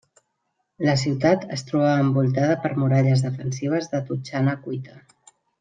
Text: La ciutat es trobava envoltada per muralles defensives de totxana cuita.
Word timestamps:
La 0.87 0.95
ciutat 1.01 1.43
es 1.57 1.65
trobava 1.67 1.99
envoltada 2.07 2.57
per 2.65 2.73
muralles 2.85 3.23
defensives 3.29 3.89
de 3.95 4.05
totxana 4.11 4.61
cuita. 4.67 4.99